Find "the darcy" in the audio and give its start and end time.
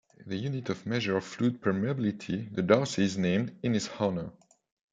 2.55-3.03